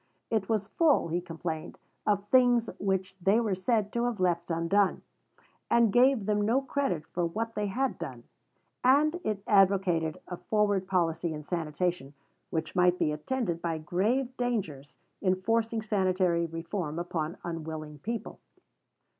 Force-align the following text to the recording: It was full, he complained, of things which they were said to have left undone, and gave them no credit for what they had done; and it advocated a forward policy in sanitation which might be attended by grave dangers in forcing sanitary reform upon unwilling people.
It 0.31 0.49
was 0.49 0.67
full, 0.67 1.09
he 1.09 1.21
complained, 1.21 1.77
of 2.07 2.27
things 2.29 2.71
which 2.79 3.15
they 3.19 3.39
were 3.39 3.53
said 3.53 3.93
to 3.93 4.05
have 4.05 4.19
left 4.19 4.49
undone, 4.49 5.03
and 5.69 5.93
gave 5.93 6.25
them 6.25 6.41
no 6.41 6.59
credit 6.59 7.05
for 7.11 7.23
what 7.23 7.53
they 7.53 7.67
had 7.67 7.99
done; 7.99 8.23
and 8.83 9.21
it 9.23 9.43
advocated 9.45 10.19
a 10.27 10.37
forward 10.37 10.87
policy 10.87 11.35
in 11.35 11.43
sanitation 11.43 12.15
which 12.49 12.75
might 12.75 12.97
be 12.97 13.11
attended 13.11 13.61
by 13.61 13.77
grave 13.77 14.35
dangers 14.37 14.97
in 15.21 15.35
forcing 15.39 15.83
sanitary 15.83 16.47
reform 16.47 16.97
upon 16.97 17.37
unwilling 17.43 17.99
people. 17.99 18.39